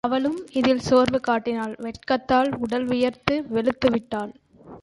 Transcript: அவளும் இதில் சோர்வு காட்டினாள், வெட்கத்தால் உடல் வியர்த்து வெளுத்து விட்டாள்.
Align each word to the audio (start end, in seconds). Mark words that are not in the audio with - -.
அவளும் 0.03 0.37
இதில் 0.51 0.79
சோர்வு 0.79 1.19
காட்டினாள், 1.19 1.73
வெட்கத்தால் 1.79 2.49
உடல் 2.57 2.85
வியர்த்து 2.85 3.35
வெளுத்து 3.49 3.89
விட்டாள். 3.89 4.31